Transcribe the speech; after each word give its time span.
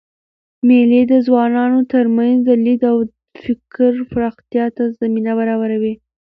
مېلې 0.67 1.01
د 1.11 1.13
ځوانانو 1.27 1.79
ترمنځ 1.91 2.37
د 2.47 2.49
لید 2.63 2.81
او 2.91 2.97
فکر 3.43 3.93
پراختیا 4.11 4.65
ته 4.75 4.83
زمینه 4.99 5.31
برابروي. 5.39 5.93